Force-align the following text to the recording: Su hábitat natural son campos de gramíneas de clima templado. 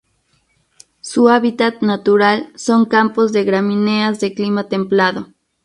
Su 1.01 1.29
hábitat 1.29 1.83
natural 1.83 2.51
son 2.55 2.87
campos 2.87 3.33
de 3.33 3.43
gramíneas 3.43 4.19
de 4.19 4.33
clima 4.33 4.67
templado. 4.67 5.27